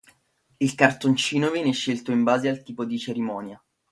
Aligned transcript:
Il 0.59 0.73
cartoncino 0.75 1.51
viene 1.51 1.73
scelto 1.73 2.11
in 2.11 2.23
base 2.23 2.49
al 2.49 2.63
tipo 2.63 2.85
di 2.85 2.97
cerimonia. 2.97 3.63